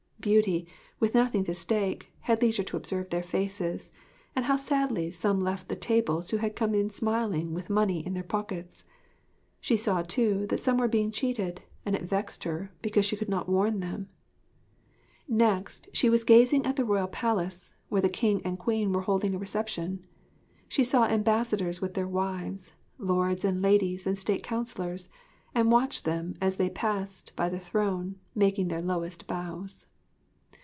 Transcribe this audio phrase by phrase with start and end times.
[0.23, 0.67] Beauty,
[0.99, 3.91] with nothing to stake, had leisure to observe their faces,
[4.35, 8.21] and how sadly some left the tables who had come smiling with money in their
[8.21, 8.85] pockets.
[9.59, 13.29] She saw, too, that some were being cheated; and it vexed her, because she could
[13.29, 14.09] not warn them.
[15.27, 19.33] Next, she was gazing at the Royal Palace, where the King and Queen were holding
[19.33, 20.05] a reception.
[20.67, 25.09] She saw ambassadors with their wives, lords and ladies and state counsellors;
[25.55, 29.87] and watched them as they passed by the throne making their lowest bows.